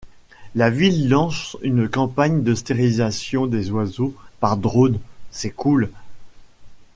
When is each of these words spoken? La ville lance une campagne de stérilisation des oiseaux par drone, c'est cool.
La 0.55 0.71
ville 0.71 1.09
lance 1.09 1.55
une 1.61 1.87
campagne 1.87 2.41
de 2.41 2.55
stérilisation 2.55 3.45
des 3.45 3.69
oiseaux 3.69 4.15
par 4.39 4.57
drone, 4.57 4.97
c'est 5.29 5.51
cool. 5.51 5.91